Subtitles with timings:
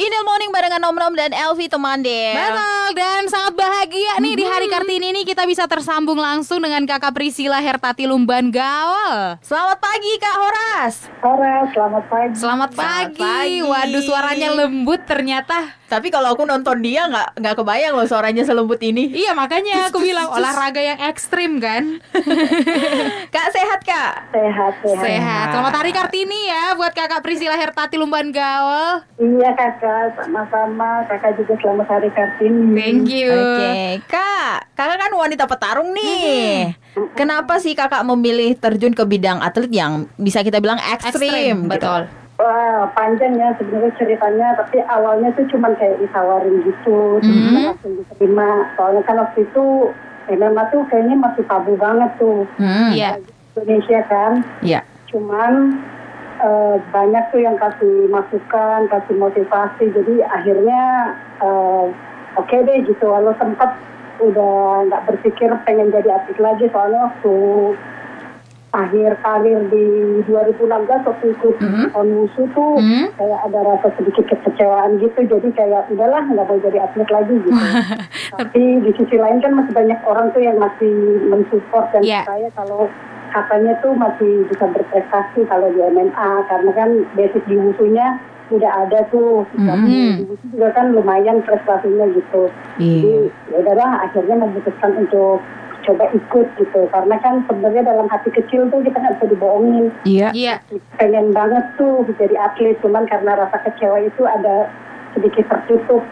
[0.00, 2.32] Inil Morning barengan Nom Nom dan Elvi teman deh.
[2.32, 7.12] Betul dan sangat bahagia nih di hari Kartini ini kita bisa tersambung langsung dengan kakak
[7.12, 9.36] Priscila Hertati Lumban Gawal.
[9.44, 10.94] Selamat pagi Kak Horas.
[11.20, 12.32] Horas, selamat pagi.
[12.32, 13.20] Selamat Selamat pagi.
[13.20, 13.56] pagi.
[13.60, 15.79] Waduh suaranya lembut ternyata.
[15.90, 19.10] Tapi kalau aku nonton dia nggak nggak kebayang loh suaranya selembut ini.
[19.10, 21.98] Iya makanya aku bilang olahraga yang ekstrim kan.
[23.34, 24.30] Kak sehat Kak.
[24.30, 25.02] Sehat, sehat.
[25.02, 25.46] Sehat.
[25.50, 29.02] Selamat hari Kartini ya buat kakak Priscila Hertati Lumban Gawal.
[29.18, 31.02] Iya kakak, sama-sama.
[31.10, 32.70] Kakak juga selamat hari Kartini.
[32.78, 33.34] Thank you.
[33.34, 36.70] Oke Kak, kakak kan wanita petarung nih.
[37.18, 41.66] Kenapa sih kakak memilih terjun ke bidang atlet yang bisa kita bilang ekstrim?
[41.66, 41.70] gitu?
[41.74, 42.19] betul.
[42.40, 47.68] Wah, panjang ya sebenarnya ceritanya, tapi awalnya tuh cuman kayak ditawarin gitu, terus Mhm.
[47.68, 48.64] langsung diterima.
[48.80, 49.64] Soalnya kan waktu itu
[50.32, 52.48] MMA tuh kayaknya masih tabu banget tuh.
[52.56, 52.96] Hmm.
[52.96, 53.20] Iya.
[53.52, 54.32] Indonesia kan.
[54.64, 54.80] Iya.
[55.12, 55.76] Cuman
[56.40, 59.92] eh, banyak tuh yang kasih masukan, kasih motivasi.
[59.92, 61.12] Jadi akhirnya
[61.44, 61.84] eh,
[62.40, 63.04] oke deh gitu.
[63.04, 63.76] Walau sempat
[64.24, 67.34] udah nggak berpikir pengen jadi atlet lagi soalnya waktu
[68.70, 69.84] akhir karir di
[70.24, 70.62] 2016
[71.02, 71.90] waktu ikut Mhm.
[71.90, 73.18] on wusu tuh Mhm.
[73.18, 77.50] kayak ada rasa sedikit kekecewaan gitu jadi kayak udahlah nggak mau jadi atlet lagi gitu
[78.38, 80.94] tapi di sisi lain kan masih banyak orang tuh yang masih
[81.26, 82.22] mensupport dan Iya.
[82.22, 82.86] percaya kalau
[83.30, 89.02] katanya tuh masih bisa berprestasi kalau di MMA karena kan basic di wusunya udah ada
[89.10, 90.30] tuh Mhm.
[90.30, 92.46] wusu juga kan lumayan prestasinya gitu
[92.78, 92.86] Iya.
[92.86, 93.14] jadi
[93.50, 95.42] ya udahlah akhirnya memutuskan untuk
[95.86, 96.80] coba ikut gitu.
[96.90, 99.86] Karena kan sebenarnya dalam hati kecil tuh kita nggak bisa dibohongin.
[100.04, 100.28] Iya.
[100.34, 100.54] Iya.
[100.96, 104.68] pengen banget tuh jadi atlet cuman karena rasa kecewa itu ada
[105.16, 106.02] sedikit tertutup.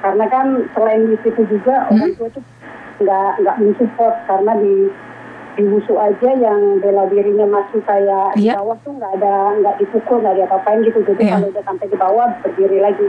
[0.00, 2.44] Karena kan selain itu juga orang tua tuh
[3.02, 4.16] nggak nggak mensupport.
[4.28, 4.74] Karena di
[5.56, 8.60] di wusu aja yang bela dirinya masih kayak di Iya.
[8.60, 11.32] bawah tuh nggak ada nggak dipukul nggak diapa-apain gitu jadi Iya.
[11.34, 13.06] kalau udah sampai di bawah berdiri lagi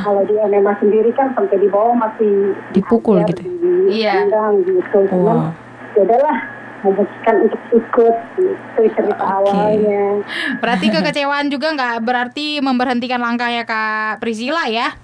[0.00, 3.42] kalau di MMA sendiri kan sampai di bawah masih Dipukul gitu.
[3.42, 4.22] di- Iya.
[4.24, 5.50] ditendang gitu Wow.
[5.92, 6.36] ya udahlah
[6.78, 9.34] memutuskan untuk ikut gitu cerita Oke.
[9.50, 10.22] awalnya
[10.62, 14.94] Berarti kekecewaan juga nggak berarti memberhentikan langkahnya Kak Priscila ya?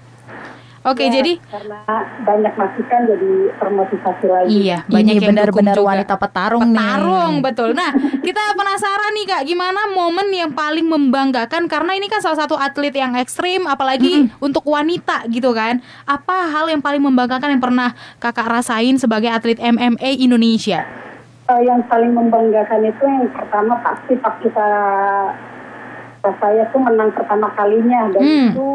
[0.85, 1.81] Oke, Ya, jadi karena
[2.21, 4.49] banyak masukan jadi termotivasi lagi.
[4.53, 6.77] iya banyak Ini yang benar-benar wanita petarung, nih.
[6.77, 7.69] Petarung, betul.
[7.73, 7.89] Nah,
[8.21, 12.93] kita penasaran nih Kak, gimana momen yang paling membanggakan karena ini kan salah satu atlet
[12.93, 15.81] yang ekstrim apalagi untuk wanita gitu kan.
[16.05, 17.89] Apa hal yang paling membanggakan yang pernah
[18.21, 20.85] Kakak rasain sebagai atlet MMA Indonesia?
[21.45, 24.69] Eh, yang paling membanggakan itu yang pertama pasti pas kita
[26.35, 28.47] saya tuh menang pertama kalinya dan Hmm.
[28.49, 28.67] itu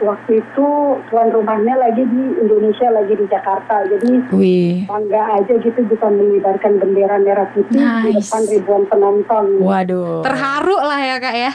[0.00, 0.66] waktu itu
[1.06, 4.84] tuan rumahnya lagi di Indonesia lagi di Jakarta jadi Wih.
[4.84, 7.80] bangga aja gitu bisa mengibarkan bendera merah putih di
[8.10, 8.26] Nice.
[8.26, 9.44] depan ribuan penonton.
[9.60, 10.20] Waduh.
[10.20, 11.52] Terharu lah ya Kak ya.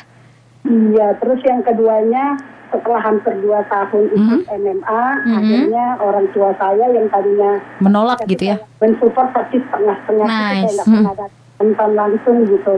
[0.64, 7.06] Iya, terus yang keduanya setelah hampir dua tahun ikut MMA, akhirnya orang tua saya yang
[7.08, 8.58] tadinya Menolak gitu ya.
[8.78, 10.58] mensupport tapi setengah-setengah gitu, Nice.
[10.58, 12.74] kayak nggak pernah datang langsung gitu.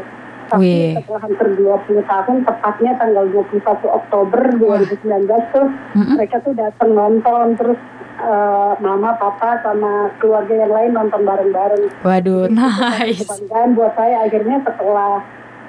[0.48, 0.96] Tapi Wih.
[1.00, 5.68] setelah hampir 20 tahun, tepatnya tanggal 21 Oktober 2019 tuh,
[6.16, 7.80] mereka tuh datang nonton, terus
[8.18, 11.84] eh, mama, papa, sama keluarga yang lain nonton bareng-bareng.
[12.02, 12.48] Waduh.
[12.58, 13.28] Nice.
[13.28, 15.22] Kebanggaan buat saya akhirnya setelah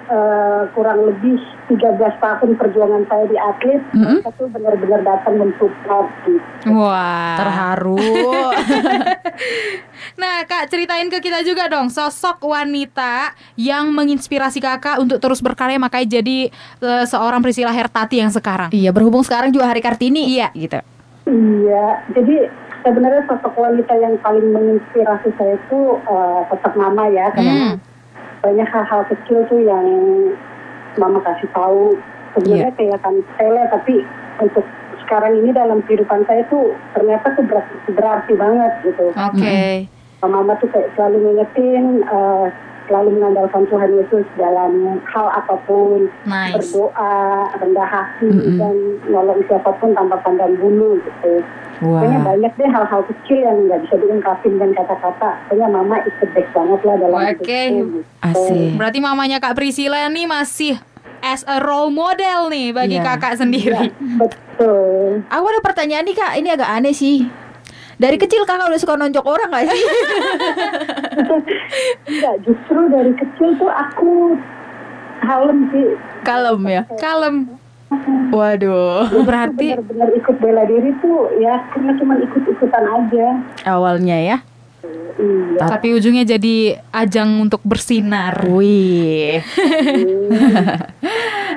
[0.09, 1.37] eh, kurang lebih
[1.69, 6.69] 13 tahun perjuangan saya di atlet, mereka tuh benar-benar datang mensupport gitu.
[6.73, 7.37] Wah.
[7.37, 8.01] Terharu.
[10.19, 15.79] Nah, Kak, ceritain ke kita juga dong sosok wanita yang menginspirasi Kakak untuk terus berkarya
[15.79, 16.51] makanya jadi
[16.83, 18.75] eh, seorang Priscila Hertati yang sekarang.
[18.75, 20.27] iya, berhubung sekarang juga hari Kartini.
[20.35, 20.83] Iya, gitu.
[21.29, 21.87] Iya,
[22.19, 22.51] jadi
[22.83, 27.79] sebenarnya sosok wanita yang paling menginspirasi saya itu eh, tetap mama ya, karena
[28.43, 29.87] banyak hal-hal kecil tuh yang
[30.99, 31.99] mama kasih tahu.
[32.37, 33.95] Sebenarnya kelihatan sepele, tapi
[34.39, 34.67] untuk
[35.07, 39.07] sekarang ini dalam kehidupan saya tuh ternyata tuh berarti, berarti banget gitu.
[39.17, 39.89] Oke.
[40.23, 42.47] Mama tuh kayak selalu ngingetin, eh,
[42.89, 44.73] selalu mengandalkan Tuhan Yesus dalam
[45.05, 46.57] hal apa pun, Nice.
[46.57, 48.77] berdoa, rendah hati, dan
[49.07, 51.45] nolong siapa pun tanpa pandang bulu gitu.
[51.85, 52.03] Wah.
[52.03, 55.39] Pokoknya banyak deh hal-hal kecil yang nggak bisa diungkapin dan kata-kata.
[55.47, 57.61] Pokoknya mama ikut back banget lah dalam Oke.
[57.71, 58.27] hidupku, gitu.
[58.27, 58.71] Asik.
[58.75, 60.75] Berarti mamanya Kak Priscila nih masih
[61.23, 63.07] as a role model nih bagi Iya.
[63.07, 63.91] Kakak sendiri.
[64.19, 65.23] Betul.
[65.31, 67.27] Aku ada pertanyaan nih kak, ini agak aneh sih.
[67.99, 69.83] Dari kecil kakak udah suka nonjok orang gak sih?
[72.15, 74.39] Enggak, justru dari kecil tuh aku
[75.19, 75.87] kalem sih.
[76.23, 76.83] Kalem ya.
[77.03, 77.59] Kalem.
[78.31, 79.11] Waduh.
[79.27, 83.27] Berarti Benar-benar ikut bela diri tuh ya karena cuma ikut-ikutan aja.
[83.67, 84.37] Awalnya ya.
[85.19, 85.67] Iya.
[85.67, 88.47] Tapi ujungnya jadi ajang untuk bersinar.
[88.47, 89.43] Wih.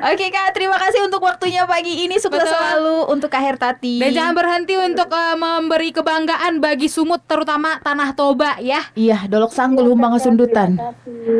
[0.01, 2.17] Oke Kak, terima kasih untuk waktunya pagi ini.
[2.17, 2.57] Sukses Betul.
[2.57, 4.01] selalu untuk Kak Hertati.
[4.01, 8.81] Dan jangan berhenti untuk eh, memberi kebanggaan bagi Sumut terutama Tanah Toba ya.
[8.97, 10.81] Iya, Dolok Sanggul Humbang Sundutan.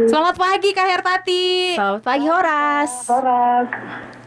[0.06, 1.74] Selamat pagi Kak Hertati.
[1.74, 2.92] Selamat pagi Horas.
[3.10, 4.21] Horas.